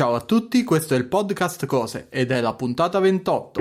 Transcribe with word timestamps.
Ciao 0.00 0.14
a 0.14 0.22
tutti, 0.22 0.64
questo 0.64 0.94
è 0.94 0.96
il 0.96 1.04
podcast 1.04 1.66
Cose 1.66 2.06
ed 2.08 2.30
è 2.30 2.40
la 2.40 2.54
puntata 2.54 2.98
28. 3.00 3.60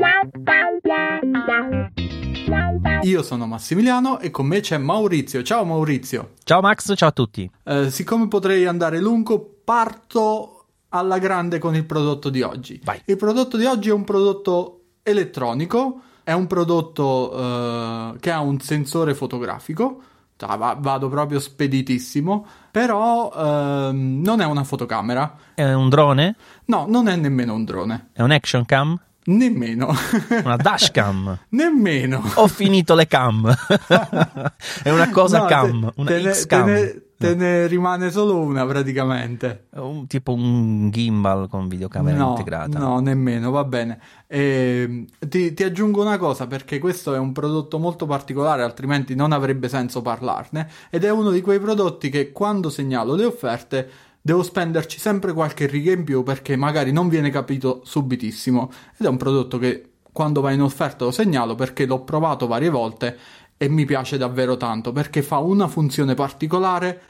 Io 3.02 3.24
sono 3.24 3.46
Massimiliano 3.46 4.20
e 4.22 4.32
con 4.32 4.46
me 4.46 4.62
c'è 4.62 4.78
Maurizio. 4.78 5.44
Ciao 5.44 5.66
Maurizio. 5.66 6.36
Ciao 6.46 6.62
Max, 6.62 6.94
ciao 6.96 7.10
a 7.10 7.12
tutti. 7.12 7.52
Eh, 7.66 7.92
siccome 7.92 8.30
potrei 8.30 8.66
andare 8.66 9.02
lungo, 9.02 9.60
parto 9.66 10.68
alla 10.88 11.18
grande 11.18 11.60
con 11.60 11.76
il 11.76 11.84
prodotto 11.84 12.30
di 12.30 12.42
oggi. 12.42 12.80
Vai. 12.86 13.02
Il 13.04 13.18
prodotto 13.18 13.58
di 13.58 13.66
oggi 13.66 13.90
è 13.90 13.92
un 13.92 14.06
prodotto 14.06 14.84
elettronico, 15.04 16.00
è 16.24 16.32
un 16.32 16.48
prodotto 16.48 17.34
eh, 17.34 18.14
che 18.22 18.32
ha 18.32 18.40
un 18.40 18.62
sensore 18.62 19.14
fotografico. 19.14 20.04
Cioè, 20.40 20.56
va- 20.56 20.78
vado 20.80 21.10
proprio 21.10 21.38
speditissimo, 21.38 22.46
però 22.72 23.30
ehm, 23.36 24.22
non 24.24 24.40
è 24.40 24.46
una 24.46 24.64
fotocamera. 24.64 25.36
È 25.54 25.74
un 25.74 25.90
drone? 25.90 26.38
No, 26.68 26.86
non 26.88 27.10
è 27.10 27.18
nemmeno 27.18 27.54
un 27.54 27.66
drone. 27.66 28.12
È 28.14 28.22
un 28.22 28.32
action 28.32 28.64
cam? 28.64 28.98
Nemmeno. 29.26 29.94
Una 30.46 30.56
dashcam? 30.56 31.38
nemmeno. 31.50 32.24
Ho 32.36 32.48
finito 32.48 32.96
le 32.96 33.06
cam. 33.08 33.54
è 34.82 34.90
una 34.90 35.10
cosa 35.10 35.40
No, 35.40 35.46
cam, 35.46 35.82
te- 35.88 35.94
una 35.98 36.10
te 36.10 36.32
X-cam. 36.34 36.66
Te 36.66 36.72
ne, 36.72 37.02
te 37.20 37.36
ne 37.36 37.68
rimane 37.68 38.12
solo 38.12 38.38
una 38.38 38.66
praticamente. 38.66 39.66
Un- 39.72 40.08
tipo 40.08 40.32
un 40.32 40.90
gimbal 40.90 41.50
con 41.50 41.68
videocamera 41.68 42.18
no, 42.18 42.30
integrata. 42.30 42.80
No, 42.80 43.02
nemmeno, 43.02 43.52
va 43.52 43.66
bene. 43.66 44.00
Ehm, 44.28 45.06
ti, 45.28 45.54
ti 45.54 45.64
aggiungo 45.64 46.02
una 46.02 46.18
cosa 46.18 46.48
perché 46.48 46.80
questo 46.80 47.14
è 47.14 47.18
un 47.18 47.34
prodotto 47.34 47.78
molto 47.78 48.06
particolare, 48.06 48.64
altrimenti 48.64 49.16
non 49.16 49.34
avrebbe 49.34 49.68
senso 49.68 50.02
parlarne. 50.02 50.70
Ed 50.90 51.04
è 51.04 51.12
uno 51.12 51.30
di 51.32 51.42
quei 51.42 51.60
prodotti 51.60 52.10
che 52.10 52.32
quando 52.32 52.70
segnalo 52.70 53.16
le 53.16 53.26
offerte 53.26 53.90
devo 54.22 54.42
spenderci 54.42 54.98
sempre 54.98 55.34
qualche 55.34 55.68
riga 55.68 55.92
in 55.92 56.06
più 56.06 56.24
perché 56.24 56.56
magari 56.56 56.94
non 56.94 57.10
viene 57.10 57.30
capito 57.32 57.82
subitissimo. 57.84 58.72
Ed 58.98 59.06
è 59.06 59.10
un 59.10 59.18
prodotto 59.18 59.58
che 59.58 59.90
quando 60.14 60.40
va 60.40 60.52
in 60.52 60.62
offerta 60.62 61.04
lo 61.04 61.12
segnalo 61.12 61.56
perché 61.56 61.86
l'ho 61.86 62.02
provato 62.06 62.48
varie 62.48 62.70
volte 62.70 63.18
e 63.58 63.68
mi 63.68 63.84
piace 63.84 64.18
davvero 64.18 64.56
tanto 64.56 64.94
perché 64.94 65.22
fa 65.22 65.40
una 65.40 65.68
funzione 65.68 66.14
particolare 66.14 67.02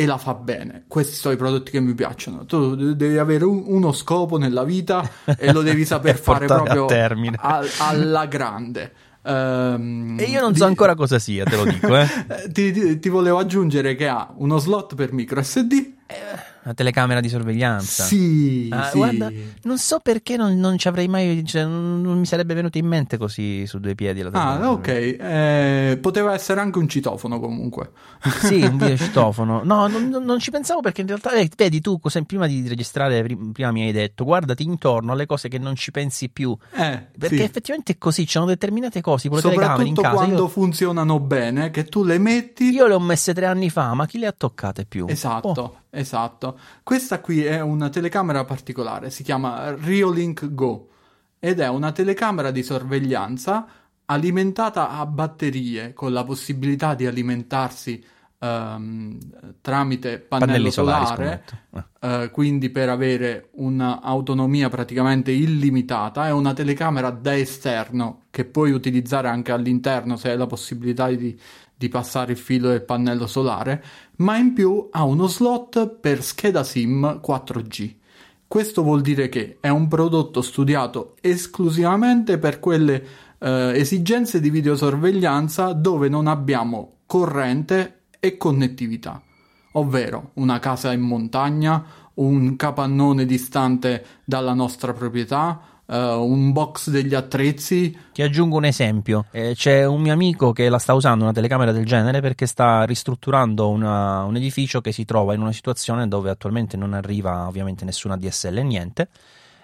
e 0.00 0.06
la 0.06 0.16
fa 0.16 0.34
bene. 0.34 0.84
Questi 0.86 1.16
sono 1.16 1.34
i 1.34 1.36
prodotti 1.36 1.72
che 1.72 1.80
mi 1.80 1.92
piacciono. 1.92 2.44
Tu 2.46 2.94
devi 2.94 3.18
avere 3.18 3.44
un- 3.44 3.64
uno 3.66 3.90
scopo 3.90 4.38
nella 4.38 4.62
vita 4.62 5.02
e 5.36 5.52
lo 5.52 5.62
devi 5.62 5.84
saper 5.86 6.16
fare 6.16 6.46
portare 6.46 6.60
a 6.60 6.62
proprio 6.62 6.86
termine. 6.86 7.36
al- 7.40 7.68
alla 7.80 8.26
grande. 8.26 8.92
Ehm, 9.24 10.16
E 10.20 10.24
io 10.24 10.40
non 10.40 10.52
di- 10.52 10.58
so 10.58 10.66
ancora 10.66 10.94
cosa 10.94 11.18
sia, 11.18 11.42
te 11.44 11.56
lo 11.56 11.64
dico, 11.64 11.96
eh. 11.96 12.06
Eh, 12.46 12.52
Ti, 12.52 12.70
ti- 12.70 12.98
ti 13.00 13.08
volevo 13.08 13.38
aggiungere 13.38 13.96
che 13.96 14.06
ha 14.06 14.32
uno 14.36 14.58
slot 14.58 14.94
per 14.94 15.12
micro 15.12 15.42
SD. 15.42 15.72
Una 16.68 16.76
telecamera 16.76 17.20
di 17.20 17.30
sorveglianza. 17.30 18.04
Sì, 18.04 18.68
Ah, 18.70 18.90
sì. 18.90 18.98
guarda, 18.98 19.32
non 19.62 19.78
so 19.78 20.00
perché 20.00 20.36
non, 20.36 20.58
non 20.58 20.76
ci 20.76 20.86
avrei 20.86 21.08
mai. 21.08 21.42
Cioè, 21.46 21.64
non, 21.64 22.02
mi 22.18 22.26
sarebbe 22.26 22.52
venuto 22.52 22.76
in 22.76 22.84
mente 22.84 23.16
così 23.16 23.66
su 23.66 23.78
due 23.80 23.94
piedi 23.94 24.20
la 24.20 24.30
telecamera. 24.30 24.66
Ah, 24.66 24.70
ok. 24.72 24.88
Eh, 24.88 25.98
poteva 26.02 26.34
essere 26.34 26.60
anche 26.60 26.78
un 26.78 26.86
citofono 26.86 27.40
comunque. 27.40 27.90
Sì, 28.42 28.60
un 28.64 28.76
videocitofono. 28.76 29.62
No, 29.68 29.86
non, 29.86 30.08
non- 30.08 30.38
ci 30.40 30.50
pensavo 30.50 30.80
perché 30.80 31.00
in 31.00 31.06
realtà, 31.06 31.32
eh, 31.32 31.48
vedi, 31.56 31.80
tu 31.80 31.98
cos'è- 31.98 32.22
prima 32.24 32.46
di 32.46 32.68
registrare, 32.68 33.22
prim- 33.22 33.52
prima 33.52 33.70
mi 33.70 33.84
hai 33.86 33.92
detto, 33.92 34.24
guardati 34.24 34.62
intorno 34.62 35.12
alle 35.12 35.24
cose 35.24 35.48
che 35.48 35.58
non 35.58 35.74
ci 35.74 35.90
pensi 35.90 36.28
più. 36.28 36.54
Eh, 36.74 37.06
Perché 37.18 37.36
sì. 37.36 37.42
effettivamente 37.42 37.92
è 37.92 37.98
così, 37.98 38.26
ci 38.26 38.32
sono 38.32 38.44
determinate 38.44 39.00
cose, 39.00 39.22
tipo 39.22 39.36
le 39.36 39.40
telecamere 39.42 39.88
in 39.88 39.94
casa. 39.94 40.14
quando 40.14 40.36
Io, 40.42 40.48
funzionano 40.48 41.18
bene, 41.18 41.70
che 41.70 41.84
tu 41.84 42.04
le 42.04 42.18
metti. 42.18 42.64
io 42.70 42.86
le 42.86 42.92
ho 42.94 43.00
messe 43.00 43.32
tre 43.32 43.46
anni 43.46 43.70
fa, 43.70 43.94
ma 43.94 44.04
chi 44.06 44.18
le 44.18 44.26
ha 44.26 44.34
toccate 44.36 44.84
più? 44.84 45.06
Esatto, 45.08 45.46
Oh, 45.48 45.76
esatto. 45.90 46.58
Questa 46.82 47.20
qui 47.20 47.44
è 47.44 47.60
una 47.60 47.88
telecamera 47.88 48.44
particolare, 48.44 49.10
si 49.10 49.22
chiama 49.22 49.74
Riolink 49.74 50.52
Go 50.54 50.88
ed 51.38 51.60
è 51.60 51.68
una 51.68 51.92
telecamera 51.92 52.50
di 52.50 52.62
sorveglianza 52.62 53.66
alimentata 54.06 54.90
a 54.90 55.06
batterie 55.06 55.92
con 55.92 56.12
la 56.12 56.24
possibilità 56.24 56.94
di 56.94 57.06
alimentarsi 57.06 58.02
ehm, 58.38 59.18
tramite 59.60 60.18
pannello 60.18 60.46
pannelli 60.46 60.70
solari, 60.70 61.06
solare, 61.06 61.44
scommetto. 61.44 61.96
Eh. 62.00 62.22
eh, 62.22 62.30
quindi 62.30 62.70
per 62.70 62.88
avere 62.88 63.50
un'autonomia 63.52 64.68
praticamente 64.68 65.30
illimitata. 65.30 66.26
È 66.26 66.32
una 66.32 66.54
telecamera 66.54 67.10
da 67.10 67.36
esterno 67.36 68.22
che 68.30 68.44
puoi 68.44 68.70
utilizzare 68.70 69.28
anche 69.28 69.52
all'interno 69.52 70.16
se 70.16 70.30
hai 70.30 70.38
la 70.38 70.46
possibilità 70.46 71.08
di, 71.08 71.38
di 71.78 71.88
passare 71.88 72.32
il 72.32 72.38
filo 72.38 72.70
del 72.70 72.82
pannello 72.82 73.28
solare, 73.28 73.82
ma 74.16 74.36
in 74.36 74.52
più 74.52 74.88
ha 74.90 75.04
uno 75.04 75.28
slot 75.28 75.88
per 75.88 76.24
scheda 76.24 76.64
SIM 76.64 77.20
4G. 77.24 77.94
Questo 78.48 78.82
vuol 78.82 79.00
dire 79.00 79.28
che 79.28 79.58
è 79.60 79.68
un 79.68 79.86
prodotto 79.86 80.42
studiato 80.42 81.14
esclusivamente 81.20 82.38
per 82.38 82.58
quelle 82.58 83.06
eh, 83.38 83.72
esigenze 83.74 84.40
di 84.40 84.50
videosorveglianza 84.50 85.72
dove 85.72 86.08
non 86.08 86.26
abbiamo 86.26 86.94
corrente 87.06 88.00
e 88.18 88.36
connettività, 88.36 89.22
ovvero 89.72 90.30
una 90.34 90.58
casa 90.58 90.92
in 90.92 91.02
montagna, 91.02 91.84
un 92.14 92.56
capannone 92.56 93.24
distante 93.24 94.04
dalla 94.24 94.54
nostra 94.54 94.92
proprietà, 94.92 95.60
eh, 95.90 95.96
un 95.96 96.52
box 96.52 96.90
degli 96.90 97.14
attrezzi. 97.14 97.96
Ti 98.12 98.22
aggiungo 98.22 98.56
un 98.56 98.64
esempio. 98.66 99.24
Eh, 99.30 99.52
c'è 99.54 99.84
un 99.86 100.00
mio 100.02 100.12
amico 100.12 100.52
che 100.52 100.68
la 100.68 100.78
sta 100.78 100.92
usando 100.94 101.24
una 101.24 101.32
telecamera 101.32 101.72
del 101.72 101.86
genere 101.86 102.20
perché 102.20 102.46
sta 102.46 102.84
ristrutturando 102.84 103.68
una- 103.70 104.24
un 104.24 104.36
edificio 104.36 104.80
che 104.80 104.92
si 104.92 105.04
trova 105.04 105.34
in 105.34 105.40
una 105.40 105.52
situazione 105.52 106.06
dove 106.06 106.30
attualmente 106.30 106.76
non 106.76 106.92
arriva 106.92 107.46
ovviamente 107.46 107.84
nessuna 107.84 108.16
DSL, 108.16 108.58
niente. 108.60 109.08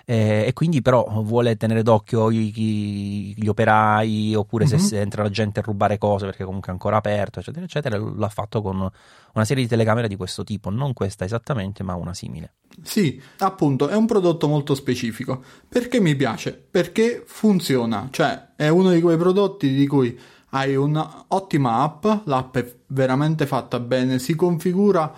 Eh, 0.06 0.44
e 0.46 0.52
quindi 0.52 0.82
però 0.82 1.04
vuole 1.22 1.56
tenere 1.56 1.82
d'occhio 1.82 2.30
i- 2.30 2.52
i- 2.54 3.34
gli 3.36 3.46
operai 3.48 4.34
oppure 4.34 4.66
se, 4.66 4.76
Mhm. 4.76 4.80
se 4.82 5.00
entra 5.00 5.22
la 5.22 5.30
gente 5.30 5.60
a 5.60 5.62
rubare 5.62 5.96
cose 5.96 6.26
perché 6.26 6.44
comunque 6.44 6.68
è 6.68 6.72
ancora 6.72 6.96
aperto 6.96 7.38
eccetera 7.40 7.64
eccetera 7.64 7.96
l'ha 7.98 8.28
fatto 8.28 8.60
con 8.60 8.76
una 8.76 9.44
serie 9.46 9.62
di 9.62 9.68
telecamere 9.68 10.06
di 10.06 10.16
questo 10.16 10.44
tipo 10.44 10.68
non 10.68 10.92
questa 10.92 11.24
esattamente 11.24 11.82
ma 11.82 11.94
una 11.94 12.12
simile 12.12 12.52
Sì, 12.82 13.18
appunto, 13.38 13.88
è 13.88 13.94
un 13.94 14.04
prodotto 14.04 14.48
molto 14.48 14.74
specifico. 14.74 15.42
Perché 15.68 16.00
mi 16.00 16.16
piace? 16.16 16.52
Perché 16.52 17.22
funziona, 17.24 18.08
cioè 18.10 18.48
è 18.56 18.68
uno 18.68 18.90
di 18.90 19.00
quei 19.00 19.16
prodotti 19.16 19.72
di 19.72 19.86
cui 19.86 20.18
hai 20.50 20.74
un'ottima 20.76 21.82
app, 21.82 22.04
l'app 22.24 22.56
è 22.58 22.74
veramente 22.88 23.46
fatta 23.46 23.78
bene, 23.80 24.18
si 24.18 24.34
configura 24.34 25.12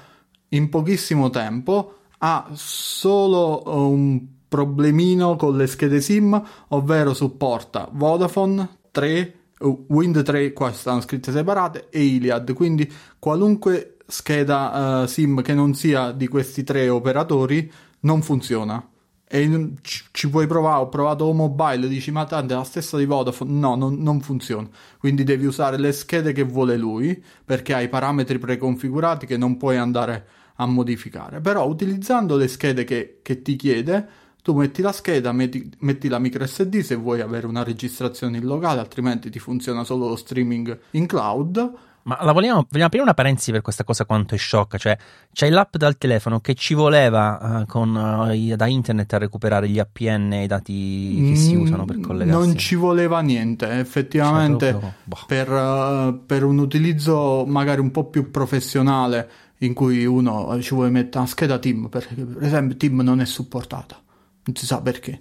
in 0.51 0.69
pochissimo 0.69 1.29
tempo, 1.31 1.95
ha 2.19 2.47
solo 2.55 3.63
un 3.67 4.35
problemino 4.57 5.37
con 5.37 5.55
le 5.55 5.67
schede 5.67 6.01
SIM, 6.01 6.43
ovvero 6.69 7.13
supporta 7.13 7.91
Vodafone 7.93 8.79
3, 8.91 9.35
uh, 9.59 9.85
Wind 9.89 10.23
3, 10.23 10.55
qua 10.55 10.73
stanno 10.73 11.03
scritte 11.03 11.31
separate, 11.31 11.89
e 11.91 12.03
Iliad, 12.03 12.55
quindi 12.55 12.91
qualunque 13.19 13.99
scheda 14.07 15.03
eh, 15.03 15.09
SIM 15.09 15.43
che 15.43 15.53
non 15.53 15.75
sia 15.75 16.13
di 16.13 16.27
questi 16.27 16.65
tre 16.65 16.89
operatori 16.89 17.71
non 18.01 18.23
funziona. 18.23 18.83
E 19.29 19.73
ci, 19.83 20.05
ci 20.13 20.31
puoi 20.31 20.47
provare, 20.47 20.81
ho 20.81 20.89
provato 20.89 21.25
o 21.25 21.33
mobile, 21.35 21.89
dici 21.89 22.11
ma 22.13 22.25
tanto 22.25 22.55
è 22.55 22.57
la 22.57 22.65
stessa 22.65 22.97
di 22.97 23.05
Vodafone, 23.05 23.51
no, 23.53 23.75
non, 23.75 23.97
non 23.97 24.21
funziona. 24.21 24.69
Quindi 24.99 25.23
devi 25.23 25.45
usare 25.45 25.77
le 25.77 25.93
schede 25.93 26.33
che 26.33 26.45
vuole 26.45 26.79
lui, 26.79 27.23
perché 27.45 27.75
hai 27.75 27.89
parametri 27.89 28.39
preconfigurati 28.39 29.27
che 29.27 29.37
non 29.37 29.59
puoi 29.59 29.77
andare 29.77 30.27
a 30.57 30.67
modificare. 30.67 31.41
Però 31.41 31.67
utilizzando 31.67 32.37
le 32.37 32.49
schede 32.49 32.85
che, 32.85 33.19
che 33.23 33.43
ti 33.43 33.57
chiede, 33.57 34.09
tu 34.47 34.55
metti 34.55 34.81
la 34.81 34.93
scheda, 34.93 35.33
metti, 35.33 35.69
metti 35.81 36.07
la 36.07 36.21
micro 36.21 36.47
SD 36.47 36.79
se 36.79 36.95
vuoi 36.95 37.21
avere 37.21 37.49
una 37.49 37.65
registrazione 37.65 38.37
in 38.37 38.45
locale, 38.45 38.79
altrimenti 38.79 39.29
ti 39.29 39.41
funziona 39.41 39.83
solo 39.83 40.07
lo 40.07 40.15
streaming 40.15 40.79
in 40.93 41.07
cloud. 41.09 41.73
Ma 42.05 42.17
la 42.23 42.31
vogliamo, 42.31 42.61
vogliamo 42.61 42.85
aprire 42.87 43.03
una 43.03 43.15
parentesi 43.15 43.51
per 43.51 43.63
questa 43.63 43.83
cosa 43.83 44.05
quanto 44.05 44.37
è 44.37 44.39
sciocca, 44.39 44.79
cioè 44.79 44.97
c'è 45.33 45.51
l'app 45.51 45.75
dal 45.75 45.99
telefono 45.99 46.39
che 46.39 46.55
ci 46.55 46.75
voleva 46.75 47.63
eh, 47.63 47.67
con, 47.67 48.31
i- 48.33 48.55
da 48.55 48.67
internet 48.69 49.13
a 49.15 49.19
recuperare 49.19 49.69
gli 49.69 49.81
APN 49.81 50.33
e 50.35 50.45
i 50.45 50.47
dati 50.47 51.25
che 51.31 51.35
si 51.35 51.57
Mm, 51.57 51.61
usano 51.63 51.85
per 51.85 51.99
collegarsi. 51.99 52.47
Non 52.47 52.57
ci 52.57 52.77
voleva 52.77 53.19
niente, 53.23 53.69
effettivamente. 53.81 54.69
Proprio, 54.71 54.93
boh. 55.03 55.19
per, 55.27 55.51
eh, 55.51 56.19
per 56.25 56.45
un 56.45 56.59
utilizzo 56.59 57.45
magari 57.45 57.81
un 57.81 57.91
po' 57.91 58.05
più 58.05 58.31
professionale 58.31 59.29
in 59.61 59.75
cui 59.75 60.05
uno 60.05 60.57
ci 60.63 60.75
vuole 60.75 60.91
mettere 60.91 61.19
una 61.19 61.27
scheda 61.27 61.59
Team, 61.59 61.89
perché 61.89 62.15
per 62.15 62.45
esempio 62.45 62.77
Team 62.77 63.01
non 63.01 63.21
è 63.21 63.25
supportata, 63.25 64.01
non 64.47 64.55
si 64.57 64.67
sa 64.67 64.81
perché. 64.81 65.21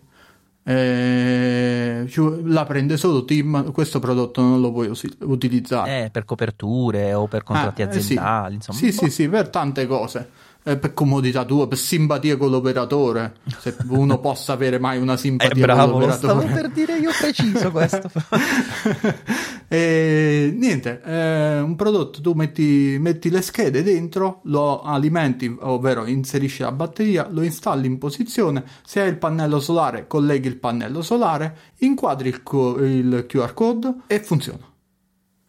Eh, 0.67 2.09
la 2.45 2.65
prende 2.65 2.97
solo 2.97 3.23
Team, 3.23 3.71
questo 3.71 3.99
prodotto 3.99 4.41
non 4.41 4.61
lo 4.61 4.71
puoi 4.71 4.87
usi- 4.87 5.15
utilizzare. 5.21 6.05
Eh, 6.05 6.09
per 6.09 6.25
coperture 6.25 7.13
o 7.13 7.27
per 7.27 7.43
contratti 7.43 7.83
Ah, 7.83 7.85
eh, 7.85 7.91
sì. 7.91 7.99
aziendali, 7.99 8.55
insomma. 8.55 8.77
Sì, 8.79 8.85
Boh. 8.87 8.91
sì, 8.91 9.09
sì, 9.11 9.29
per 9.29 9.49
tante 9.49 9.85
cose. 9.85 10.29
Eh, 10.67 10.77
per 10.77 10.95
comodità 10.95 11.45
tua, 11.45 11.67
per 11.67 11.77
simpatia 11.77 12.37
con 12.37 12.49
l'operatore. 12.49 13.35
Se 13.59 13.75
uno 13.89 14.17
possa 14.19 14.53
avere 14.53 14.79
mai 14.79 14.97
una 14.97 15.13
Eh, 15.13 15.17
simpatia 15.17 15.63
bravo, 15.63 15.91
con 15.91 15.99
lo 16.01 16.07
l'operatore. 16.07 16.47
stavo 16.47 16.53
per 16.59 16.69
dire 16.71 16.97
io 16.97 17.11
preciso 17.19 17.69
questo. 17.69 18.09
e 19.67 20.53
niente, 20.57 21.01
è 21.01 21.59
un 21.61 21.75
prodotto, 21.75 22.19
tu 22.21 22.33
metti, 22.33 22.97
metti 22.99 23.29
le 23.29 23.41
schede 23.41 23.83
dentro, 23.83 24.41
lo 24.45 24.81
alimenti, 24.81 25.55
ovvero 25.59 26.05
inserisci 26.05 26.61
la 26.63 26.71
batteria, 26.71 27.27
lo 27.29 27.43
installi 27.43 27.87
in 27.87 27.97
posizione, 27.97 28.63
se 28.83 29.01
hai 29.01 29.09
il 29.09 29.17
pannello 29.17 29.59
solare 29.59 30.07
colleghi 30.07 30.47
il 30.47 30.57
pannello 30.57 31.01
solare, 31.01 31.57
inquadri 31.79 32.29
il, 32.29 32.41
co- 32.43 32.77
il 32.83 33.25
QR 33.27 33.53
code 33.53 33.93
e 34.07 34.19
funziona. 34.19 34.65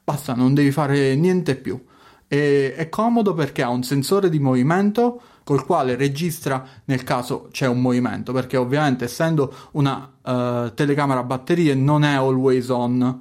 Basta, 0.04 0.34
non 0.34 0.54
devi 0.54 0.70
fare 0.70 1.14
niente 1.16 1.56
più. 1.56 1.82
E 2.28 2.74
è 2.74 2.88
comodo 2.88 3.34
perché 3.34 3.62
ha 3.62 3.68
un 3.68 3.82
sensore 3.82 4.28
di 4.28 4.38
movimento 4.38 5.20
col 5.44 5.64
quale 5.64 5.94
registra 5.94 6.66
nel 6.86 7.04
caso 7.04 7.48
c'è 7.52 7.68
un 7.68 7.80
movimento, 7.80 8.32
perché 8.32 8.56
ovviamente 8.56 9.04
essendo 9.04 9.54
una 9.72 10.10
uh, 10.22 10.74
telecamera 10.74 11.20
a 11.20 11.22
batterie 11.22 11.74
non 11.76 12.02
è 12.02 12.14
always 12.14 12.68
on, 12.68 13.20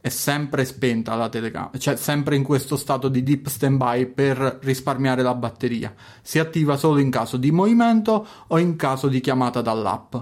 è 0.00 0.08
sempre 0.08 0.64
spenta 0.64 1.14
la 1.16 1.28
telecamera, 1.28 1.76
cioè 1.76 1.96
sempre 1.96 2.34
in 2.34 2.44
questo 2.44 2.76
stato 2.76 3.08
di 3.08 3.22
deep 3.22 3.48
standby 3.48 4.06
per 4.06 4.60
risparmiare 4.62 5.20
la 5.20 5.34
batteria. 5.34 5.92
Si 6.22 6.38
attiva 6.38 6.78
solo 6.78 6.98
in 6.98 7.10
caso 7.10 7.36
di 7.36 7.50
movimento 7.50 8.26
o 8.46 8.58
in 8.58 8.76
caso 8.76 9.08
di 9.08 9.20
chiamata 9.20 9.60
dall'app. 9.60 10.16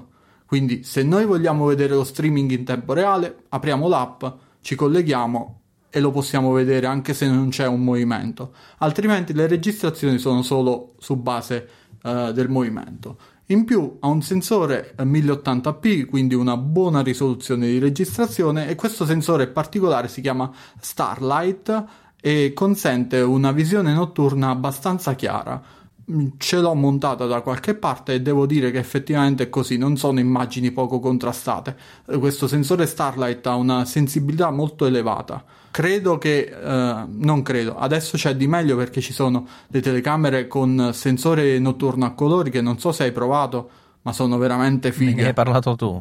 Quindi 0.46 0.82
se 0.82 1.04
noi 1.04 1.24
vogliamo 1.24 1.66
vedere 1.66 1.94
lo 1.94 2.02
streaming 2.02 2.50
in 2.50 2.64
tempo 2.64 2.94
reale, 2.94 3.44
apriamo 3.50 3.86
l'app, 3.86 4.24
ci 4.60 4.74
colleghiamo 4.74 5.60
e 5.96 6.00
lo 6.00 6.10
possiamo 6.10 6.50
vedere 6.50 6.88
anche 6.88 7.14
se 7.14 7.28
non 7.28 7.50
c'è 7.50 7.68
un 7.68 7.84
movimento, 7.84 8.52
altrimenti 8.78 9.32
le 9.32 9.46
registrazioni 9.46 10.18
sono 10.18 10.42
solo 10.42 10.94
su 10.98 11.14
base 11.14 11.68
uh, 12.02 12.32
del 12.32 12.48
movimento. 12.48 13.16
In 13.46 13.64
più 13.64 13.98
ha 14.00 14.08
un 14.08 14.20
sensore 14.20 14.96
1080p, 14.98 16.06
quindi 16.06 16.34
una 16.34 16.56
buona 16.56 17.00
risoluzione 17.00 17.68
di 17.68 17.78
registrazione 17.78 18.66
e 18.68 18.74
questo 18.74 19.06
sensore 19.06 19.46
particolare 19.46 20.08
si 20.08 20.20
chiama 20.20 20.50
Starlight 20.80 21.84
e 22.20 22.52
consente 22.54 23.20
una 23.20 23.52
visione 23.52 23.94
notturna 23.94 24.50
abbastanza 24.50 25.14
chiara 25.14 25.62
ce 26.36 26.58
l'ho 26.58 26.74
montata 26.74 27.24
da 27.24 27.40
qualche 27.40 27.74
parte 27.74 28.14
e 28.14 28.20
devo 28.20 28.44
dire 28.44 28.70
che 28.70 28.78
effettivamente 28.78 29.44
è 29.44 29.48
così, 29.48 29.78
non 29.78 29.96
sono 29.96 30.20
immagini 30.20 30.70
poco 30.70 31.00
contrastate. 31.00 31.76
Questo 32.18 32.46
sensore 32.46 32.84
Starlight 32.86 33.46
ha 33.46 33.54
una 33.54 33.86
sensibilità 33.86 34.50
molto 34.50 34.84
elevata. 34.84 35.42
Credo 35.74 36.18
che, 36.18 36.54
eh, 36.54 37.04
non 37.08 37.42
credo, 37.42 37.76
adesso 37.76 38.16
c'è 38.16 38.36
di 38.36 38.46
meglio 38.46 38.76
perché 38.76 39.00
ci 39.00 39.12
sono 39.12 39.44
le 39.66 39.80
telecamere 39.80 40.46
con 40.46 40.90
sensore 40.92 41.58
notturno 41.58 42.04
a 42.04 42.12
colori 42.12 42.48
che 42.48 42.60
non 42.60 42.78
so 42.78 42.92
se 42.92 43.02
hai 43.02 43.10
provato, 43.10 43.70
ma 44.02 44.12
sono 44.12 44.38
veramente 44.38 44.92
fighe. 44.92 45.22
Ne 45.22 45.26
hai 45.26 45.34
parlato 45.34 45.74
tu. 45.74 46.00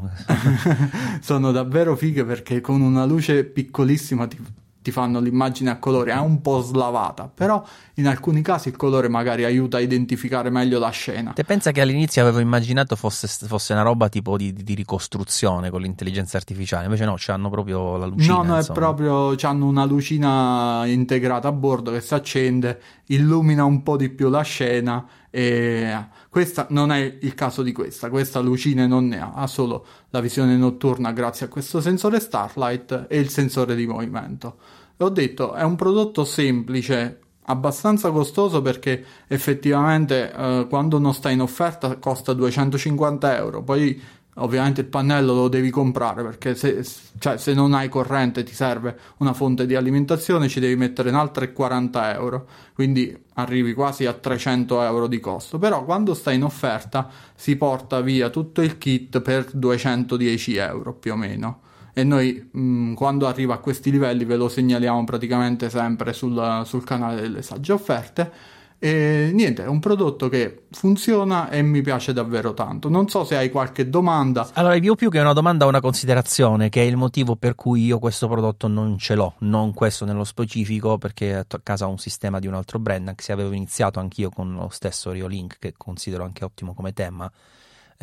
sono 1.22 1.52
davvero 1.52 1.96
fighe 1.96 2.24
perché 2.24 2.62
con 2.62 2.82
una 2.82 3.06
luce 3.06 3.46
piccolissima 3.46 4.28
ti, 4.28 4.38
ti 4.84 4.92
fanno 4.92 5.20
l'immagine 5.20 5.72
a 5.72 5.78
colore, 5.78 6.12
è 6.12 6.20
un 6.20 6.42
po' 6.42 6.62
slavata, 6.62 7.32
però 7.34 7.66
in 7.96 8.08
alcuni 8.08 8.42
casi 8.42 8.68
il 8.68 8.76
colore 8.76 9.08
magari 9.08 9.46
aiuta 9.46 9.78
a 9.78 9.80
identificare 9.80 10.52
meglio 10.52 10.78
la 10.78 10.90
scena. 10.90 11.32
Te 11.32 11.44
pensa 11.44 11.72
che 11.72 11.82
all'inizio 11.82 12.22
avevo 12.22 12.40
immaginato 12.40 12.96
fosse, 12.96 13.28
fosse 13.48 13.74
una 13.74 13.82
roba 13.82 14.10
tipo 14.10 14.38
di, 14.38 14.54
di, 14.54 14.74
ricostruzione 14.76 15.70
con 15.72 15.82
l'intelligenza 15.82 16.38
artificiale, 16.38 16.84
invece 16.86 17.06
no, 17.06 17.16
hanno 17.28 17.50
proprio 17.50 17.98
la 17.98 18.06
lucina. 18.06 18.34
No, 18.34 18.44
no, 18.44 18.56
insomma. 18.58 18.78
è 18.78 18.82
proprio, 18.82 19.36
hanno 19.42 19.66
una 19.66 19.86
lucina 19.86 20.84
integrata 20.86 21.48
a 21.48 21.52
bordo 21.54 21.92
che 21.92 22.02
si 22.02 22.14
accende, 22.14 22.82
illumina 23.08 23.64
un 23.64 23.82
po' 23.82 23.96
di 23.96 24.10
più 24.10 24.30
la 24.30 24.42
scena 24.42 25.06
e 25.36 26.06
questa 26.30 26.68
non 26.70 26.92
è 26.92 27.18
il 27.22 27.34
caso 27.34 27.64
di 27.64 27.72
questa, 27.72 28.12
questa 28.12 28.40
lucine 28.40 28.86
non 28.86 29.08
ne 29.08 29.20
ha, 29.20 29.32
ha 29.34 29.48
solo 29.48 29.84
la 30.12 30.20
visione 30.20 30.56
notturna 30.56 31.12
grazie 31.12 31.48
a 31.48 31.50
questo 31.50 31.82
sensore 31.82 32.20
Starlight 32.20 33.08
e 33.10 33.18
il 33.18 33.30
sensore 33.30 33.74
di 33.74 33.88
movimento. 33.88 34.58
L'ho 34.98 35.10
detto, 35.10 35.56
è 35.56 35.64
un 35.64 35.76
prodotto 35.76 36.24
semplice, 36.24 37.20
abbastanza 37.46 38.12
costoso 38.12 38.62
perché 38.62 39.04
effettivamente 39.26 40.32
eh, 40.32 40.68
quando 40.70 41.00
non 41.00 41.16
sta 41.16 41.32
in 41.32 41.42
offerta 41.42 41.98
costa 41.98 42.34
250 42.34 43.36
euro, 43.36 43.64
poi 43.64 44.00
Ovviamente 44.36 44.82
il 44.82 44.88
pannello 44.88 45.34
lo 45.34 45.48
devi 45.48 45.70
comprare 45.70 46.24
perché 46.24 46.56
se, 46.56 46.84
cioè, 47.20 47.38
se, 47.38 47.54
non 47.54 47.74
hai 47.74 47.88
corrente 47.88 48.44
ti 48.44 48.54
serve 48.54 48.98
una 49.18 49.34
fonte 49.34 49.68
di 49.68 49.76
alimentazione, 49.76 50.48
ci 50.48 50.60
devi 50.60 50.76
mettere 50.76 51.10
in 51.10 51.16
altre 51.16 51.54
40 51.54 52.14
euro, 52.16 52.48
quindi 52.74 53.16
arrivi 53.36 53.74
quasi 53.74 54.06
a 54.08 54.14
300 54.14 54.82
euro 54.82 55.08
di 55.08 55.20
costo. 55.20 55.60
Però 55.60 55.86
quando 55.86 56.16
sta 56.16 56.32
in 56.32 56.44
offerta 56.44 57.10
si 57.36 57.56
porta 57.56 58.02
via 58.02 58.30
tutto 58.30 58.62
il 58.62 58.80
kit 58.80 59.22
per 59.22 59.52
210 59.52 60.56
euro 60.56 60.94
più 60.94 61.14
o 61.14 61.16
meno. 61.16 61.62
E 61.94 62.04
noi 62.04 62.50
mh, 62.52 62.60
mm, 62.60 62.94
quando 62.96 63.28
arriva 63.28 63.54
a 63.54 63.60
questi 63.60 63.92
livelli 63.92 64.26
ve 64.26 64.36
lo 64.36 64.50
segnaliamo 64.50 65.04
praticamente 65.04 65.70
sempre 65.70 66.12
sul, 66.12 66.64
sul 66.66 66.84
canale 66.84 67.22
delle 67.22 67.44
sagge 67.44 67.72
offerte 67.72 68.32
e 68.84 69.32
niente, 69.32 69.64
è 69.64 69.68
un 69.68 69.80
prodotto 69.80 70.28
che 70.28 70.64
funziona 70.72 71.50
e 71.50 71.62
mi 71.62 71.80
piace 71.82 72.12
davvero 72.12 72.54
tanto. 72.54 72.90
Non 72.90 73.08
so 73.08 73.24
se 73.24 73.38
hai 73.38 73.50
qualche 73.50 73.90
domanda. 73.90 74.50
Allora, 74.56 74.76
io 74.76 74.96
più 74.96 75.10
che 75.10 75.22
una 75.22 75.32
domanda 75.32 75.66
una 75.66 75.80
considerazione, 75.80 76.68
che 76.68 76.82
è 76.82 76.86
il 76.86 76.98
motivo 76.98 77.38
per 77.38 77.56
cui 77.56 77.86
io 77.86 77.98
questo 77.98 78.28
prodotto 78.28 78.68
non 78.68 78.98
ce 78.98 79.16
l'ho, 79.16 79.36
non 79.40 79.74
questo 79.74 80.04
nello 80.04 80.26
specifico, 80.26 80.98
perché 80.98 81.34
a 81.34 81.46
casa 81.64 81.88
ho 81.88 81.92
un 81.92 81.98
sistema 81.98 82.40
di 82.40 82.48
un 82.48 82.56
altro 82.56 82.78
brand, 82.78 83.08
anche 83.08 83.24
se 83.24 83.32
avevo 83.32 83.54
iniziato 83.54 84.02
anch'io 84.02 84.30
con 84.30 84.54
lo 84.54 84.68
stesso 84.70 85.12
Riolink, 85.12 85.60
che 85.60 85.74
considero 85.78 86.26
anche 86.26 86.44
ottimo 86.44 86.74
come 86.74 86.92
tema 86.92 87.32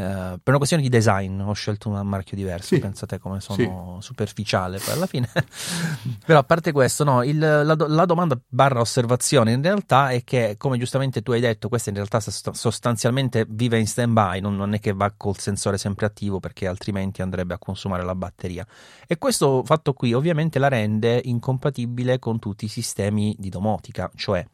eh, 0.00 0.38
per 0.38 0.40
una 0.46 0.56
questione 0.56 0.82
di 0.82 0.88
design 0.88 1.40
ho 1.40 1.52
scelto 1.52 1.90
un 1.90 2.00
marchio 2.06 2.34
diverso, 2.34 2.74
sì. 2.74 2.80
pensate 2.80 3.18
come 3.18 3.40
sono 3.40 3.98
sì. 4.00 4.06
superficiale 4.06 4.78
poi 4.78 4.94
alla 4.94 5.06
fine. 5.06 5.28
Però 6.24 6.38
a 6.38 6.42
parte 6.42 6.72
questo, 6.72 7.04
no, 7.04 7.22
il, 7.22 7.38
la, 7.38 7.62
la, 7.62 8.04
domanda 8.06 8.40
barra 8.48 8.80
osservazione 8.80 9.52
in 9.52 9.60
realtà 9.60 10.10
è 10.10 10.24
che, 10.24 10.54
come 10.56 10.78
giustamente 10.78 11.20
tu 11.20 11.32
hai 11.32 11.40
detto, 11.40 11.68
questa 11.68 11.90
in 11.90 11.96
realtà 11.96 12.18
sostanzialmente 12.20 13.44
vive 13.46 13.78
in 13.78 13.86
stand 13.86 14.14
by, 14.14 14.40
non, 14.40 14.56
non 14.56 14.72
è 14.72 14.80
che 14.80 14.94
va 14.94 15.12
col 15.14 15.38
sensore 15.38 15.76
sempre 15.76 16.06
attivo 16.06 16.40
perché 16.40 16.66
altrimenti 16.66 17.20
andrebbe 17.20 17.52
a 17.52 17.58
consumare 17.58 18.02
la 18.02 18.14
batteria. 18.14 18.66
E 19.06 19.18
questo 19.18 19.62
fatto 19.64 19.92
qui 19.92 20.14
ovviamente 20.14 20.58
la 20.58 20.68
rende 20.68 21.20
incompatibile 21.22 22.18
con 22.18 22.38
tutti 22.38 22.64
i 22.64 22.68
sistemi 22.68 23.36
di 23.38 23.50
domotica, 23.50 24.10
cioè 24.14 24.46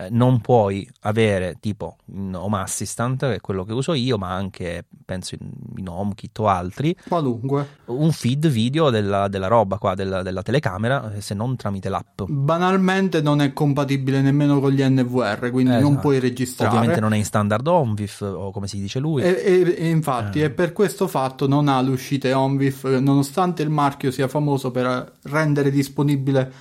eh, 0.00 0.10
non 0.10 0.40
puoi 0.40 0.88
avere 1.00 1.56
tipo 1.58 1.96
in 2.12 2.32
Home 2.36 2.58
Assistant, 2.58 3.18
che 3.18 3.34
è 3.34 3.40
quello 3.40 3.64
che 3.64 3.72
uso 3.72 3.94
io, 3.94 4.16
ma 4.16 4.32
anche 4.32 4.84
penso 5.04 5.34
in, 5.34 5.50
in 5.76 5.88
HomeKit 5.88 6.38
o 6.38 6.46
altri, 6.46 6.96
qualunque, 7.08 7.66
un 7.86 8.12
feed 8.12 8.46
video 8.46 8.90
della, 8.90 9.26
della 9.26 9.48
roba 9.48 9.78
qua, 9.78 9.96
della, 9.96 10.22
della, 10.22 10.42
telecamera, 10.42 11.14
eh, 11.14 11.20
se 11.20 11.34
non 11.34 11.56
tramite 11.56 11.88
l'app. 11.88 12.22
Banalmente 12.28 13.20
non 13.20 13.40
è 13.40 13.52
compatibile 13.52 14.20
nemmeno 14.20 14.60
con 14.60 14.70
gli 14.70 14.84
NVR, 14.84 15.50
quindi 15.50 15.74
eh, 15.74 15.80
non 15.80 15.98
puoi 15.98 16.20
registrare. 16.20 16.72
Ovviamente 16.72 17.00
non 17.00 17.12
è 17.12 17.16
in 17.16 17.24
standard 17.24 17.66
HomeVIF 17.66 18.20
o 18.20 18.52
come 18.52 18.68
si 18.68 18.78
dice 18.78 19.00
lui. 19.00 19.22
E, 19.22 19.42
e, 19.44 19.74
e 19.78 19.88
infatti, 19.88 20.42
eh. 20.42 20.44
e 20.44 20.50
per 20.50 20.72
questo 20.72 21.08
fatto 21.08 21.48
non 21.48 21.66
ha 21.66 21.80
le 21.80 21.90
uscite 21.90 22.32
HomeVIF, 22.32 22.84
nonostante 23.00 23.64
il 23.64 23.70
marchio 23.70 24.12
sia 24.12 24.28
famoso 24.28 24.70
per 24.70 25.14
rendere 25.22 25.72
disponibile 25.72 26.52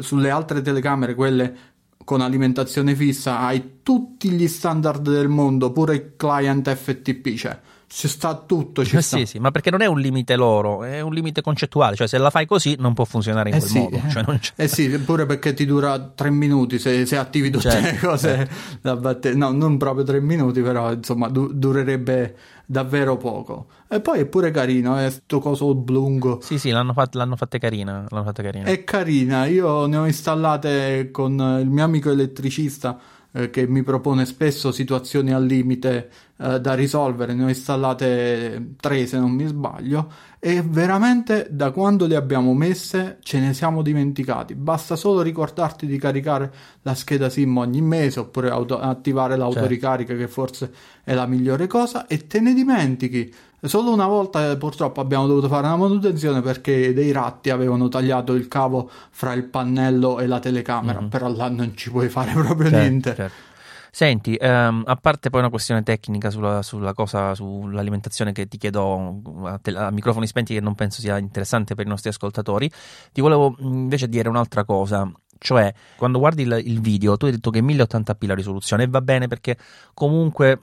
sulle 0.00 0.28
altre 0.28 0.60
telecamere, 0.60 1.14
quelle 1.14 1.76
con 2.04 2.20
alimentazione 2.20 2.94
fissa 2.94 3.40
hai 3.40 3.80
tutti 3.82 4.30
gli 4.30 4.48
standard 4.48 5.02
del 5.02 5.28
mondo, 5.28 5.72
pure 5.72 5.94
il 5.94 6.12
client 6.16 6.74
FTP, 6.74 7.34
cioè 7.34 7.58
ci 7.88 8.06
sta 8.06 8.34
tutto. 8.36 8.84
Ci 8.84 8.96
eh 8.96 9.00
sta. 9.00 9.16
Sì, 9.16 9.26
sì, 9.26 9.38
ma 9.38 9.50
perché 9.50 9.70
non 9.70 9.80
è 9.80 9.86
un 9.86 9.98
limite 9.98 10.36
loro, 10.36 10.84
è 10.84 11.00
un 11.00 11.12
limite 11.12 11.40
concettuale, 11.40 11.96
cioè 11.96 12.06
se 12.06 12.18
la 12.18 12.30
fai 12.30 12.46
così 12.46 12.76
non 12.78 12.94
può 12.94 13.04
funzionare 13.04 13.48
in 13.48 13.56
eh 13.56 13.58
quel 13.58 13.70
sì, 13.70 13.78
modo. 13.78 14.00
Cioè 14.08 14.38
eh 14.56 14.68
sì, 14.68 14.88
pure 14.98 15.26
perché 15.26 15.54
ti 15.54 15.64
dura 15.64 15.98
tre 15.98 16.30
minuti 16.30 16.78
se, 16.78 17.06
se 17.06 17.16
attivi 17.16 17.50
tutte 17.50 17.70
certo, 17.70 17.88
le 17.88 17.98
cose 17.98 18.48
certo. 18.82 19.34
No, 19.34 19.50
non 19.50 19.76
proprio 19.78 20.04
tre 20.04 20.20
minuti, 20.20 20.60
però 20.60 20.92
insomma 20.92 21.28
du- 21.28 21.52
durerebbe 21.52 22.36
davvero 22.66 23.16
poco. 23.16 23.66
E 23.88 24.00
poi 24.00 24.20
è 24.20 24.26
pure 24.26 24.50
carino, 24.50 24.96
è 24.96 25.08
sto 25.10 25.38
coso 25.40 25.64
oblungo. 25.66 26.40
Sì, 26.42 26.58
sì, 26.58 26.70
l'hanno, 26.70 26.92
fat- 26.92 27.14
l'hanno 27.14 27.36
fatta 27.36 27.56
carina, 27.56 28.04
l'hanno 28.08 28.24
fatta 28.24 28.42
carina. 28.42 28.66
È 28.66 28.84
carina, 28.84 29.46
io 29.46 29.86
ne 29.86 29.96
ho 29.96 30.06
installate 30.06 31.10
con 31.10 31.32
il 31.60 31.68
mio 31.68 31.84
amico 31.84 32.10
elettricista 32.10 32.98
eh, 33.38 33.50
che 33.50 33.68
mi 33.68 33.84
propone 33.84 34.26
spesso 34.26 34.72
situazioni 34.72 35.32
al 35.32 35.44
limite 35.44 36.10
eh, 36.38 36.60
da 36.60 36.74
risolvere, 36.74 37.34
ne 37.34 37.44
ho 37.44 37.48
installate 37.48 38.74
tre 38.80 39.06
se 39.06 39.16
non 39.18 39.30
mi 39.30 39.46
sbaglio 39.46 40.10
e 40.40 40.62
veramente 40.62 41.46
da 41.50 41.70
quando 41.70 42.06
le 42.06 42.16
abbiamo 42.16 42.52
messe 42.52 43.18
ce 43.22 43.38
ne 43.38 43.54
siamo 43.54 43.82
dimenticati. 43.82 44.54
Basta 44.56 44.96
solo 44.96 45.22
ricordarti 45.22 45.86
di 45.86 45.98
caricare 45.98 46.52
la 46.82 46.94
scheda 46.94 47.28
SIM 47.28 47.56
ogni 47.56 47.80
mese 47.80 48.20
oppure 48.20 48.50
auto- 48.50 48.80
attivare 48.80 49.36
l'autoricarica 49.36 50.10
certo. 50.10 50.24
che 50.24 50.30
forse 50.30 50.72
è 51.04 51.14
la 51.14 51.26
migliore 51.26 51.68
cosa 51.68 52.06
e 52.06 52.26
te 52.26 52.40
ne 52.40 52.54
dimentichi. 52.54 53.32
Solo 53.60 53.92
una 53.92 54.06
volta 54.06 54.56
purtroppo 54.56 55.00
abbiamo 55.00 55.26
dovuto 55.26 55.48
fare 55.48 55.66
una 55.66 55.76
manutenzione 55.76 56.40
perché 56.42 56.92
dei 56.92 57.10
ratti 57.10 57.50
avevano 57.50 57.88
tagliato 57.88 58.34
il 58.34 58.46
cavo 58.46 58.88
fra 59.10 59.32
il 59.32 59.44
pannello 59.44 60.20
e 60.20 60.26
la 60.26 60.38
telecamera, 60.38 61.00
mm-hmm. 61.00 61.08
però 61.08 61.28
là 61.28 61.48
non 61.48 61.76
ci 61.76 61.90
puoi 61.90 62.08
fare 62.08 62.32
proprio 62.40 62.68
certo, 62.68 62.78
niente. 62.78 63.14
Certo. 63.14 63.46
Senti, 63.90 64.36
ehm, 64.36 64.84
a 64.86 64.94
parte 64.94 65.28
poi 65.28 65.40
una 65.40 65.50
questione 65.50 65.82
tecnica 65.82 66.30
sulla, 66.30 66.62
sulla 66.62 66.92
cosa, 66.92 67.34
sull'alimentazione 67.34 68.30
che 68.30 68.46
ti 68.46 68.58
chiedo 68.58 69.22
a, 69.44 69.58
te, 69.58 69.70
a, 69.72 69.90
microfoni 69.90 70.26
spenti 70.26 70.54
che 70.54 70.60
non 70.60 70.76
penso 70.76 71.00
sia 71.00 71.18
interessante 71.18 71.74
per 71.74 71.86
i 71.86 71.88
nostri 71.88 72.10
ascoltatori, 72.10 72.70
ti 73.12 73.20
volevo 73.20 73.56
invece 73.58 74.08
dire 74.08 74.28
un'altra 74.28 74.64
cosa. 74.64 75.10
Cioè, 75.36 75.72
quando 75.96 76.20
guardi 76.20 76.42
il, 76.42 76.60
il 76.64 76.80
video, 76.80 77.16
tu 77.16 77.26
hai 77.26 77.32
detto 77.32 77.50
che 77.50 77.60
1080p 77.60 78.26
la 78.26 78.34
risoluzione 78.34 78.84
e 78.84 78.86
va 78.88 79.00
bene 79.00 79.26
perché 79.26 79.56
comunque 79.94 80.60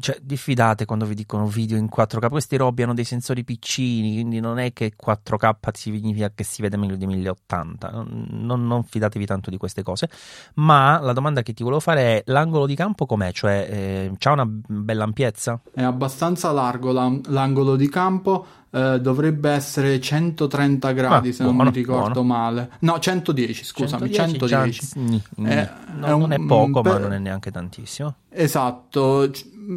cioè, 0.00 0.18
diffidate 0.20 0.84
quando 0.84 1.06
vi 1.06 1.14
dicono 1.14 1.46
video 1.46 1.78
in 1.78 1.88
4K. 1.94 2.28
Questi 2.28 2.56
robi 2.56 2.82
hanno 2.82 2.92
dei 2.92 3.04
sensori 3.04 3.42
piccini, 3.42 4.12
quindi 4.14 4.38
non 4.38 4.58
è 4.58 4.72
che 4.72 4.92
4K 4.94 5.70
significa 5.72 6.30
che 6.34 6.44
si 6.44 6.60
vede 6.60 6.76
meglio 6.76 6.96
di 6.96 7.06
1080. 7.06 7.90
Non, 8.30 8.66
non, 8.66 8.84
fidatevi 8.84 9.24
tanto 9.24 9.48
di 9.48 9.56
queste 9.56 9.82
cose. 9.82 10.10
Ma 10.54 11.00
la 11.00 11.12
domanda 11.14 11.42
che 11.42 11.54
ti 11.54 11.62
volevo 11.62 11.80
fare 11.80 12.18
è: 12.18 12.22
l'angolo 12.26 12.66
di 12.66 12.74
campo 12.74 13.06
com'è? 13.06 13.32
Cioè, 13.32 13.68
eh, 13.70 14.12
c'ha 14.18 14.32
una 14.32 14.46
bella 14.46 15.04
ampiezza? 15.04 15.60
È 15.72 15.82
abbastanza 15.82 16.52
largo 16.52 16.92
l'angolo 16.92 17.76
di 17.76 17.88
campo. 17.88 18.46
Eh, 18.74 19.00
dovrebbe 19.02 19.50
essere 19.50 20.00
130 20.00 20.92
gradi 20.92 21.28
ah, 21.28 21.32
se 21.34 21.42
buono, 21.42 21.58
non 21.58 21.66
mi 21.66 21.78
ricordo 21.78 22.22
buono. 22.22 22.28
male. 22.28 22.70
No, 22.78 22.98
110, 22.98 23.64
scusami, 23.64 24.10
110. 24.10 24.80
110. 24.80 24.86
Già, 25.36 25.48
è, 25.50 25.70
no, 25.98 26.06
è 26.06 26.12
un, 26.12 26.20
non 26.20 26.32
è 26.32 26.40
poco, 26.40 26.80
per... 26.80 26.92
ma 26.94 26.98
non 26.98 27.12
è 27.12 27.18
neanche 27.18 27.50
tantissimo. 27.50 28.14
Esatto, 28.30 29.30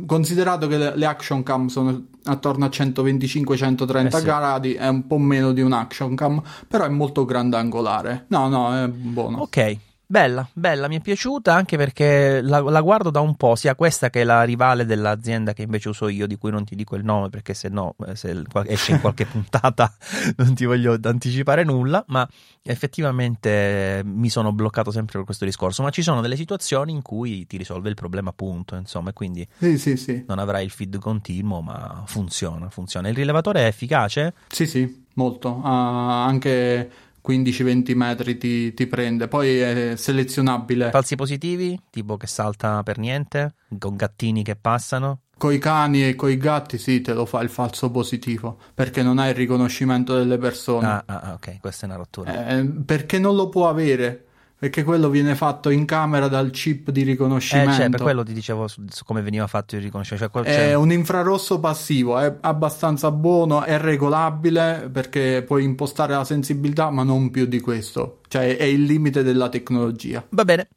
considerato 0.06 0.68
che 0.68 0.78
le, 0.78 0.96
le 0.96 1.06
action 1.06 1.44
cam 1.44 1.68
sono 1.68 2.06
attorno 2.24 2.64
a 2.64 2.70
125-130 2.70 4.06
eh 4.06 4.12
sì. 4.12 4.24
gradi, 4.24 4.74
è 4.76 4.88
un 4.88 5.06
po' 5.08 5.18
meno 5.18 5.52
di 5.52 5.60
un 5.60 5.74
action 5.74 6.16
cam, 6.16 6.42
però 6.66 6.86
è 6.86 6.90
molto 6.90 7.26
grandangolare. 7.26 8.28
No, 8.30 8.48
no, 8.48 8.82
è 8.82 8.88
buono. 8.88 9.40
Ok. 9.40 9.78
Bella, 10.08 10.48
bella, 10.54 10.88
mi 10.88 10.98
è 10.98 11.02
piaciuta 11.02 11.56
anche 11.56 11.78
perché 11.78 12.40
la, 12.42 12.60
la, 12.60 12.82
guardo 12.82 13.10
da 13.10 13.22
un 13.22 13.36
po', 13.36 13.56
sia 13.56 13.74
questa 13.74 14.12
che 14.12 14.24
la 14.24 14.44
rivale 14.44 14.86
dell'azienda 14.86 15.54
che 15.54 15.64
invece 15.64 15.90
uso 15.90 16.08
io, 16.10 16.28
di 16.28 16.38
cui 16.38 16.52
non 16.52 16.64
ti 16.64 16.76
dico 16.76 16.96
il 16.96 17.04
nome 17.04 17.30
perché 17.30 17.56
se 17.56 17.70
no 17.70 17.96
eh, 18.06 18.16
se 18.16 18.44
esce 18.66 18.92
in 18.92 19.02
qualche 19.02 19.26
puntata 19.26 19.92
non 20.38 20.54
ti 20.54 20.66
voglio 20.66 20.96
anticipare 21.02 21.64
nulla, 21.64 22.04
ma 22.10 22.28
effettivamente 22.62 24.04
mi 24.06 24.30
sono 24.30 24.54
bloccato 24.54 24.92
sempre 24.92 25.14
per 25.14 25.26
questo 25.26 25.44
discorso, 25.44 25.82
ma 25.82 25.90
ci 25.90 26.04
sono 26.04 26.22
delle 26.22 26.36
situazioni 26.36 26.92
in 26.92 27.02
cui 27.02 27.48
ti 27.48 27.58
risolve 27.58 27.90
il 27.90 27.96
problema 27.96 28.30
appunto, 28.30 28.76
insomma, 28.76 29.10
e 29.10 29.14
quindi 29.14 29.48
sì, 29.58 29.80
sì, 29.80 29.98
sì. 29.98 30.24
non 30.28 30.38
avrai 30.38 30.66
il 30.66 30.72
feed 30.72 31.00
continuo, 31.00 31.62
ma 31.62 32.04
funziona, 32.06 32.70
funziona. 32.70 33.10
Il 33.10 33.16
rilevatore 33.16 33.62
è 33.62 33.66
efficace? 33.66 34.36
Sì, 34.50 34.68
sì, 34.68 35.06
molto, 35.16 35.50
uh, 35.50 35.62
anche 35.64 36.90
15-20 37.26 37.96
metri 37.96 38.38
ti, 38.38 38.74
ti, 38.74 38.88
prende, 38.88 39.28
poi 39.28 39.60
è 39.60 39.94
selezionabile. 39.96 40.92
Falsi 40.92 41.16
positivi, 41.16 41.80
tipo 41.90 42.18
che 42.18 42.28
salta 42.28 42.84
per 42.84 42.98
niente, 42.98 43.56
con 43.80 43.96
gattini 43.96 44.44
che 44.44 44.56
passano. 44.56 45.22
Coi 45.38 45.58
cani 45.58 46.08
e 46.08 46.16
coi 46.16 46.38
gatti 46.38 46.78
sì, 46.78 47.02
te 47.02 47.14
lo 47.14 47.26
fa 47.26 47.42
il 47.42 47.50
falso 47.50 47.92
positivo, 47.92 48.58
perché 48.74 49.04
non 49.04 49.20
hai 49.20 49.30
il 49.30 49.36
riconoscimento 49.36 50.16
delle 50.16 50.38
persone. 50.38 50.88
Ah, 50.88 51.04
ah, 51.06 51.20
ah 51.20 51.34
ok, 51.34 51.60
questa 51.60 51.86
è 51.86 51.90
una 51.90 51.98
rottura. 51.98 52.48
Eh, 52.48 52.64
perché 52.64 53.20
non 53.20 53.36
lo 53.36 53.50
può 53.50 53.68
avere 53.68 54.26
perché 54.66 54.84
quello 54.84 55.10
viene 55.10 55.36
fatto 55.36 55.70
in 55.70 55.86
camera 55.86 56.28
dal 56.28 56.50
chip 56.50 56.90
di 56.90 57.04
riconoscimento. 57.04 57.70
Eh, 57.70 57.76
cioè, 57.76 57.90
per 57.90 58.02
quello 58.02 58.24
ti 58.24 58.34
dicevo 58.34 58.68
su, 58.68 58.84
su 58.90 59.04
come 59.04 59.22
veniva 59.22 59.46
fatto 59.46 59.76
il 59.76 59.84
riconoscimento. 59.84 60.44
Cioè, 60.44 60.70
è 60.70 60.74
un 60.74 60.92
infrarosso 60.92 61.60
passivo, 61.60 62.18
è 62.18 62.38
abbastanza 62.42 63.12
buono, 63.12 63.62
è 63.62 63.78
regolabile 63.78 64.90
perché 64.92 65.44
puoi 65.46 65.64
impostare 65.64 66.16
la 66.16 66.24
sensibilità, 66.24 66.90
ma 66.90 67.04
non 67.04 67.30
più 67.30 67.46
di 67.46 67.60
questo. 67.60 68.22
Cioè, 68.28 68.58
è 68.58 68.64
il 68.64 68.82
limite 68.82 69.22
della 69.22 69.50
tecnologia. 69.50 70.26
Va 70.30 70.44
bene. 70.44 70.70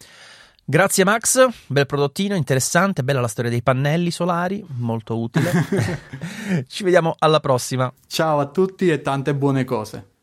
Grazie 0.66 1.04
Max, 1.04 1.48
bel 1.66 1.86
prodottino, 1.86 2.34
interessante, 2.34 3.02
bella 3.02 3.22
la 3.22 3.26
storia 3.26 3.50
dei 3.50 3.62
pannelli 3.62 4.10
solari, 4.10 4.62
molto 4.76 5.18
utile. 5.18 5.50
Ci 6.68 6.84
vediamo 6.84 7.16
alla 7.18 7.40
prossima. 7.40 7.90
Ciao 8.06 8.38
a 8.38 8.46
tutti 8.48 8.90
e 8.90 9.00
tante 9.00 9.34
buone 9.34 9.64
cose. 9.64 10.16